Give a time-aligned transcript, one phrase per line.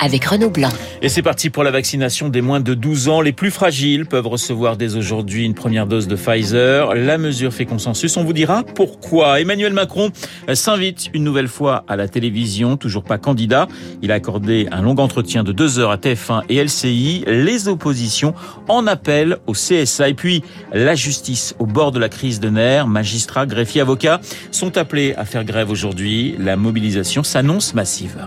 [0.00, 0.70] avec Renaud Blanc.
[1.02, 3.20] Et c'est parti pour la vaccination des moins de 12 ans.
[3.20, 6.94] Les plus fragiles peuvent recevoir dès aujourd'hui une première dose de Pfizer.
[6.94, 8.16] La mesure fait consensus.
[8.16, 9.40] On vous dira pourquoi.
[9.40, 10.10] Emmanuel Macron
[10.52, 13.68] s'invite une nouvelle fois à la télévision, toujours pas candidat.
[14.02, 17.24] Il a accordé un long entretien de deux heures à TF1 et LCI.
[17.26, 18.34] Les oppositions
[18.68, 20.08] en appellent au CSA.
[20.08, 22.86] Et puis, la justice au bord de la crise de nerfs.
[22.86, 26.34] Magistrats, greffiers, avocats sont appelés à faire grève aujourd'hui.
[26.38, 28.26] La mobilisation s'annonce massive.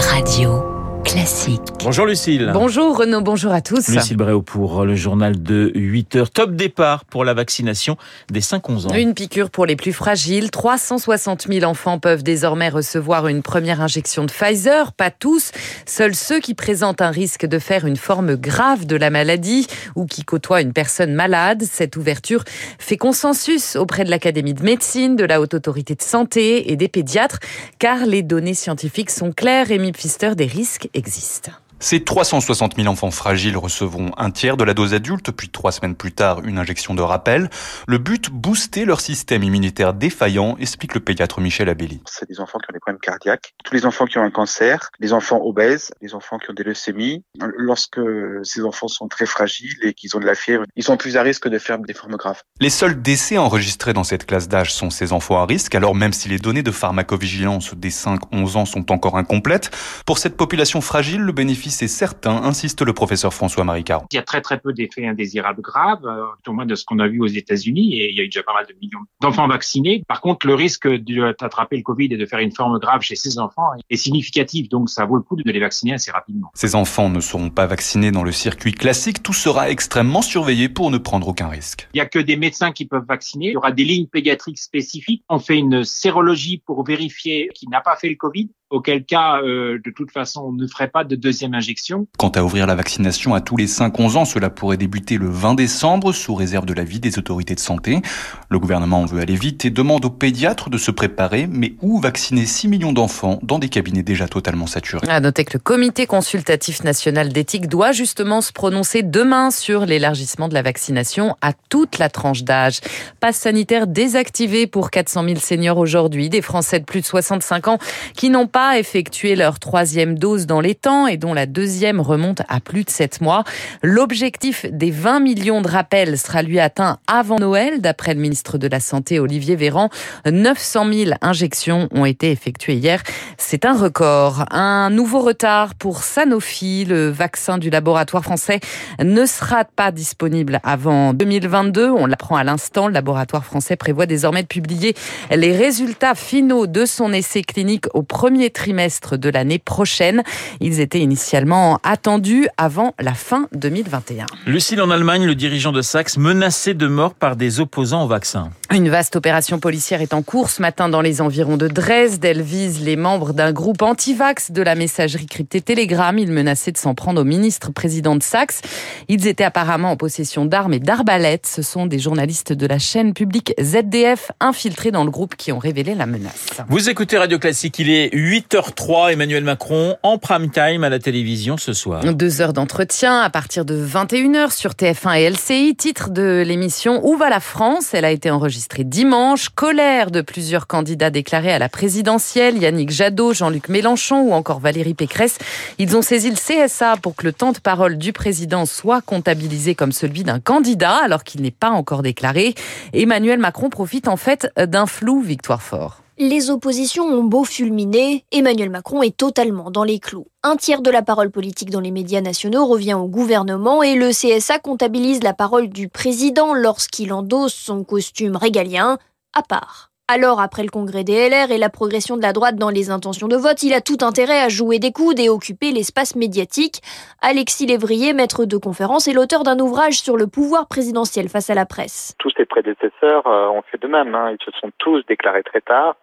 [0.00, 0.69] Radio
[1.04, 1.60] classique.
[1.82, 2.50] Bonjour Lucille.
[2.52, 3.88] Bonjour Renaud, bonjour à tous.
[3.88, 6.30] Lucille Bréau pour le journal de 8 heures.
[6.30, 7.96] Top départ pour la vaccination
[8.30, 8.94] des 5-11 ans.
[8.94, 10.50] Une piqûre pour les plus fragiles.
[10.50, 14.92] 360 000 enfants peuvent désormais recevoir une première injection de Pfizer.
[14.92, 15.52] Pas tous.
[15.86, 20.06] Seuls ceux qui présentent un risque de faire une forme grave de la maladie ou
[20.06, 21.64] qui côtoient une personne malade.
[21.70, 22.44] Cette ouverture
[22.78, 26.88] fait consensus auprès de l'Académie de médecine, de la Haute Autorité de Santé et des
[26.88, 27.38] pédiatres,
[27.78, 29.68] car les données scientifiques sont claires.
[29.68, 31.52] Rémi Pfister, des risques existe.
[31.82, 35.94] Ces 360 000 enfants fragiles recevront un tiers de la dose adulte, puis trois semaines
[35.94, 37.48] plus tard une injection de rappel.
[37.88, 42.02] Le but, booster leur système immunitaire défaillant, explique le pédiatre Michel Abelli.
[42.04, 44.90] C'est des enfants qui ont des problèmes cardiaques, tous les enfants qui ont un cancer,
[45.00, 47.24] les enfants obèses, les enfants qui ont des leucémies.
[47.56, 48.00] Lorsque
[48.42, 51.22] ces enfants sont très fragiles et qu'ils ont de la fièvre, ils sont plus à
[51.22, 52.42] risque de faire des formes graves.
[52.60, 56.12] Les seuls décès enregistrés dans cette classe d'âge sont ces enfants à risque, alors même
[56.12, 59.70] si les données de pharmacovigilance des 5-11 ans sont encore incomplètes,
[60.04, 64.04] pour cette population fragile, le bénéfice c'est certain, insiste le professeur François Maricard.
[64.12, 66.98] Il y a très très peu d'effets indésirables graves, euh, au moins de ce qu'on
[66.98, 69.48] a vu aux États-Unis, et il y a eu déjà pas mal de millions d'enfants
[69.48, 70.02] vaccinés.
[70.08, 73.38] Par contre, le risque d'attraper le Covid et de faire une forme grave chez ces
[73.38, 76.50] enfants est significatif, donc ça vaut le coup de les vacciner assez rapidement.
[76.54, 80.90] Ces enfants ne seront pas vaccinés dans le circuit classique, tout sera extrêmement surveillé pour
[80.90, 81.88] ne prendre aucun risque.
[81.94, 84.58] Il n'y a que des médecins qui peuvent vacciner, il y aura des lignes pédiatriques
[84.58, 89.42] spécifiques, on fait une sérologie pour vérifier qu'il n'a pas fait le Covid, auquel cas,
[89.42, 92.06] euh, de toute façon, on ne ferait pas de deuxième injection.
[92.18, 95.54] Quant à ouvrir la vaccination à tous les 5-11 ans, cela pourrait débuter le 20
[95.54, 98.00] décembre, sous réserve de l'avis des autorités de santé.
[98.48, 102.46] Le gouvernement veut aller vite et demande aux pédiatres de se préparer, mais où vacciner
[102.46, 105.08] 6 millions d'enfants dans des cabinets déjà totalement saturés?
[105.08, 110.48] À noter que le Comité consultatif national d'éthique doit justement se prononcer demain sur l'élargissement
[110.48, 112.80] de la vaccination à toute la tranche d'âge.
[113.18, 117.78] Passe sanitaire désactivé pour 400 000 seniors aujourd'hui, des Français de plus de 65 ans
[118.14, 122.42] qui n'ont pas effectué leur troisième dose dans les temps et dont la deuxième remonte
[122.48, 123.44] à plus de 7 mois.
[123.82, 128.68] L'objectif des 20 millions de rappels sera lui atteint avant Noël, d'après le ministre de
[128.68, 129.88] la Santé Olivier Véran.
[130.30, 133.02] 900 000 injections ont été effectuées hier.
[133.38, 134.44] C'est un record.
[134.50, 136.84] Un nouveau retard pour Sanofi.
[136.84, 138.60] Le vaccin du laboratoire français
[139.02, 141.90] ne sera pas disponible avant 2022.
[141.90, 142.88] On l'apprend à l'instant.
[142.88, 144.94] Le laboratoire français prévoit désormais de publier
[145.30, 150.22] les résultats finaux de son essai clinique au premier trimestre de l'année prochaine.
[150.60, 154.26] Ils étaient initialement attendus avant la fin 2021.
[154.46, 158.50] Lucille, en Allemagne, le dirigeant de Sachs menacé de mort par des opposants au vaccin.
[158.72, 162.24] Une vaste opération policière est en cours ce matin dans les environs de Dresde.
[162.24, 166.16] Elle vise les membres d'un groupe anti-vax de la messagerie cryptée Telegram.
[166.18, 168.60] Ils menaçaient de s'en prendre au ministre président de Saxe.
[169.08, 171.46] Ils étaient apparemment en possession d'armes et d'arbalètes.
[171.46, 175.58] Ce sont des journalistes de la chaîne publique ZDF infiltrés dans le groupe qui ont
[175.58, 176.50] révélé la menace.
[176.68, 181.58] Vous écoutez Radio Classique, il est 8h03, Emmanuel Macron en prime time à la télévision
[181.58, 182.02] ce soir.
[182.02, 185.76] Deux heures d'entretien à partir de 21h sur TF1 et LCI.
[185.76, 187.92] Titre de l'émission Où va la France?
[187.92, 189.50] Elle a été enregistrée dimanche.
[189.50, 192.56] Colère de plusieurs candidats déclarés à la présidentielle.
[192.56, 195.36] Yannick Jadot, Jean-Luc Mélenchon ou encore Valérie Pécresse.
[195.78, 199.74] Ils ont saisi le CSA pour que le temps de parole du président soit comptabilisé
[199.74, 202.54] comme celui d'un candidat alors qu'il n'est pas encore déclaré.
[202.94, 206.00] Emmanuel Macron profite en fait d'un flou victoire fort.
[206.22, 210.26] Les oppositions ont beau fulminer, Emmanuel Macron est totalement dans les clous.
[210.42, 214.10] Un tiers de la parole politique dans les médias nationaux revient au gouvernement et le
[214.10, 218.98] CSA comptabilise la parole du président lorsqu'il endosse son costume régalien,
[219.32, 219.89] à part.
[220.12, 223.28] Alors, après le congrès des LR et la progression de la droite dans les intentions
[223.28, 226.80] de vote, il a tout intérêt à jouer des coudes et occuper l'espace médiatique.
[227.22, 231.54] Alexis Lévrier, maître de conférence, est l'auteur d'un ouvrage sur le pouvoir présidentiel face à
[231.54, 232.16] la presse.
[232.18, 234.12] Tous ses prédécesseurs euh, ont fait de même.
[234.16, 234.32] Hein.
[234.32, 235.94] Ils se sont tous déclarés très tard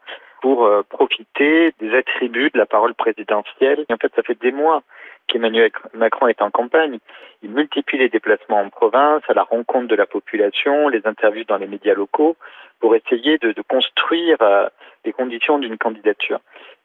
[0.41, 3.83] pour euh, profiter des attributs de la parole présidentielle.
[3.89, 4.83] Et en fait, ça fait des mois
[5.27, 6.99] qu'Emmanuel Macron est en campagne.
[7.43, 11.57] Il multiplie les déplacements en province, à la rencontre de la population, les interviews dans
[11.57, 12.37] les médias locaux,
[12.79, 14.67] pour essayer de, construire euh,
[15.05, 16.39] les conditions d'une candidature.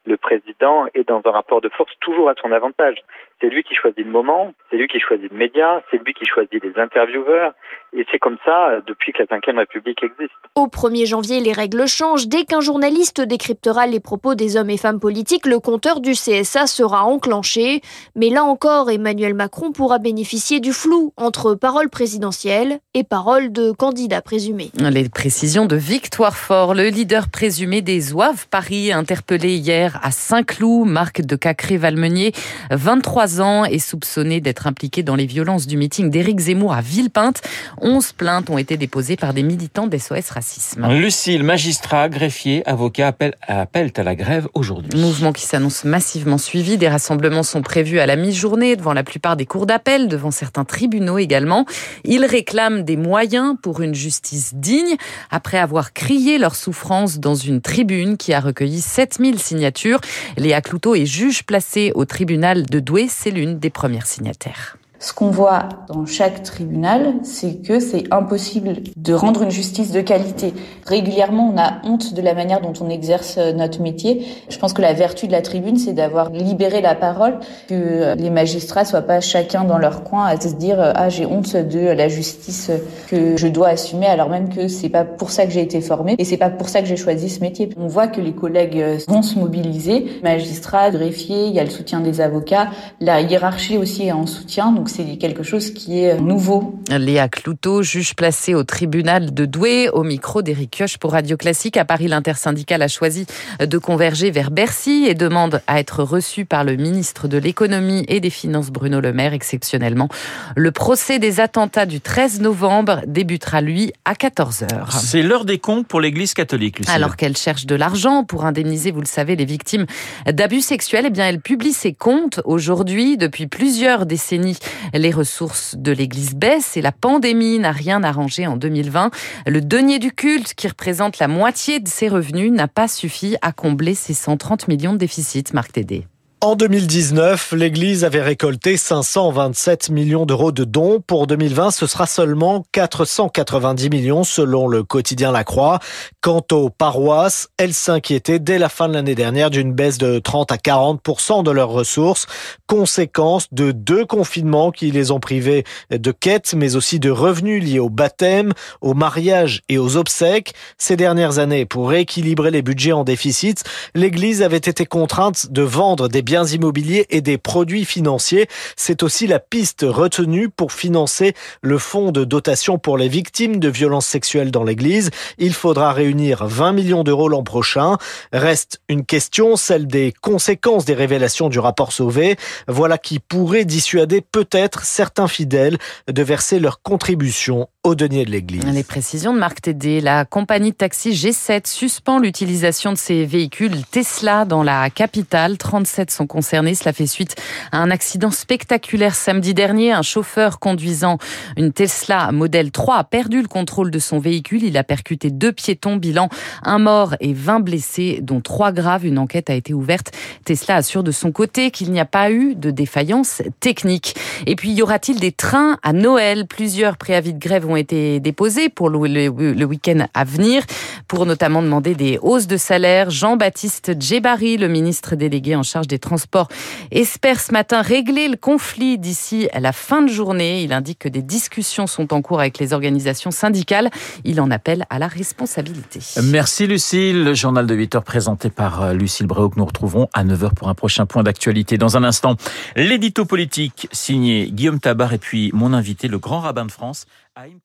[0.05, 2.99] le président est dans un rapport de force toujours à son avantage.
[3.43, 6.25] C'est lui qui choisit le moment, c'est lui qui choisit le média, c'est lui qui
[6.25, 7.55] choisit les intervieweurs,
[7.94, 10.33] et c'est comme ça euh, depuis que la Ve République existe.
[10.55, 12.29] Au 1er janvier, les règles changent.
[12.29, 16.67] Dès qu'un journaliste décryptera les propos des hommes et femmes politiques, le compteur du CSA
[16.67, 17.81] sera enclenché.
[18.15, 23.73] Mais là encore, Emmanuel Macron pourra bénéficier du flou entre paroles présidentielles et paroles de
[23.73, 24.71] candidats présumés.
[24.79, 30.87] Les précisions de Victoire Fort, le leader présumé des Oeuvres Paris, interpellé hier à Saint-Cloud,
[30.89, 32.33] Marc de Cacré-Valmenier,
[32.71, 37.43] 23 ans, est soupçonné d'être impliqué dans les violences du meeting d'Éric Zemmour à Villepinte.
[37.81, 40.87] 11 plaintes ont été déposées par des militants d'SOS Racisme.
[40.93, 44.99] Lucille, magistrat, greffier, avocat appellent, appellent à la grève aujourd'hui.
[44.99, 46.76] Mouvement qui s'annonce massivement suivi.
[46.76, 50.64] Des rassemblements sont prévus à la mi-journée devant la plupart des cours d'appel, devant certains
[50.64, 51.67] tribunaux également.
[52.05, 54.96] Ils réclament des moyens pour une justice digne
[55.31, 60.00] après avoir crié leur souffrance dans une tribune qui a recueilli 7000 signatures.
[60.37, 63.08] Léa Cloutot est juge placée au tribunal de Douai.
[63.23, 64.77] C'est l'une des premières signataires.
[65.03, 70.01] Ce qu'on voit dans chaque tribunal, c'est que c'est impossible de rendre une justice de
[70.01, 70.55] qualité.
[70.87, 74.25] Régulièrement, on a honte de la manière dont on exerce euh, notre métier.
[74.49, 78.31] Je pense que la vertu de la tribune, c'est d'avoir libéré la parole, que les
[78.31, 82.07] magistrats soient pas chacun dans leur coin à se dire ah j'ai honte de la
[82.07, 82.71] justice
[83.09, 86.15] que je dois assumer, alors même que c'est pas pour ça que j'ai été formé
[86.19, 87.71] et c'est pas pour ça que j'ai choisi ce métier.
[87.77, 91.71] On voit que les collègues euh, vont se mobiliser, magistrats, greffiers, il y a le
[91.71, 92.71] soutien des avocats,
[93.01, 96.79] la hiérarchie aussi est en soutien, donc c'est quelque chose qui est nouveau.
[96.91, 101.79] Léa Cloutot, juge placée au tribunal de Douai, au micro d'Éric Kioch pour Radio Classique.
[101.79, 103.27] À Paris, l'intersyndicale a choisi
[103.59, 108.21] de converger vers Bercy et demande à être reçue par le ministre de l'économie et
[108.21, 110.09] des finances Bruno Le Maire exceptionnellement.
[110.56, 115.00] Le procès des attentats du 13 novembre débutera lui à 14h.
[115.00, 116.94] C'est l'heure des comptes pour l'église catholique, Lucille.
[116.94, 119.87] Alors qu'elle cherche de l'argent pour indemniser, vous le savez, les victimes
[120.31, 124.59] d'abus sexuels, eh bien elle publie ses comptes aujourd'hui depuis plusieurs décennies
[124.94, 129.11] les ressources de l'Église baissent et la pandémie n'a rien arrangé en 2020.
[129.46, 133.52] Le denier du culte, qui représente la moitié de ses revenus, n'a pas suffi à
[133.52, 135.52] combler ses 130 millions de déficit.
[135.55, 136.06] Marc Tédé.
[136.44, 141.00] En 2019, l'Église avait récolté 527 millions d'euros de dons.
[141.00, 145.79] Pour 2020, ce sera seulement 490 millions selon le quotidien La Croix.
[146.21, 150.50] Quant aux paroisses, elles s'inquiétaient dès la fin de l'année dernière d'une baisse de 30
[150.50, 152.27] à 40% de leurs ressources,
[152.67, 155.62] conséquence de deux confinements qui les ont privées
[155.93, 160.55] de quêtes, mais aussi de revenus liés au baptême, au mariage et aux obsèques.
[160.77, 163.62] Ces dernières années, pour rééquilibrer les budgets en déficit,
[163.94, 168.49] l'Église avait été contrainte de vendre des biens biens immobiliers et des produits financiers.
[168.75, 173.69] C'est aussi la piste retenue pour financer le fonds de dotation pour les victimes de
[173.69, 175.11] violences sexuelles dans l'Église.
[175.37, 177.99] Il faudra réunir 20 millions d'euros l'an prochain.
[178.32, 182.37] Reste une question, celle des conséquences des révélations du rapport Sauvé.
[182.67, 185.76] Voilà qui pourrait dissuader peut-être certains fidèles
[186.08, 188.64] de verser leur contribution au denier de l'Église.
[188.64, 190.00] Les précisions de Marc Tédé.
[190.00, 195.58] La compagnie de taxi G7 suspend l'utilisation de ses véhicules Tesla dans la capitale.
[195.58, 196.76] 37 sont concernés.
[196.76, 197.34] Cela fait suite
[197.73, 199.90] à un accident spectaculaire samedi dernier.
[199.90, 201.19] Un chauffeur conduisant
[201.56, 204.62] une Tesla modèle 3 a perdu le contrôle de son véhicule.
[204.62, 205.96] Il a percuté deux piétons.
[205.96, 206.29] Bilan
[206.62, 209.05] un mort et 20 blessés, dont trois graves.
[209.05, 210.12] Une enquête a été ouverte.
[210.44, 214.15] Tesla assure de son côté qu'il n'y a pas eu de défaillance technique.
[214.46, 216.46] Et puis, y aura-t-il des trains à Noël?
[216.46, 220.64] Plusieurs préavis de grève ont été déposés pour le, week-end à venir,
[221.08, 223.10] pour notamment demander des hausses de salaire.
[223.10, 226.48] Jean-Baptiste Djebari, le ministre délégué en charge des transports,
[226.91, 230.62] espère ce matin régler le conflit d'ici la fin de journée.
[230.62, 233.91] Il indique que des discussions sont en cours avec les organisations syndicales.
[234.24, 236.00] Il en appelle à la responsabilité.
[236.24, 237.24] Merci Lucille.
[237.24, 240.44] Le journal de 8 heures présenté par euh, Lucille Bréau que nous retrouverons à 9
[240.44, 241.79] heures pour un prochain point d'actualité.
[241.79, 242.36] Dans un instant,
[242.76, 247.60] l'édito politique signé Guillaume Tabar et puis mon invité, le grand rabbin de France, Haïm